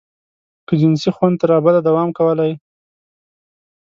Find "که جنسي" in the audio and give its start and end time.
0.67-1.09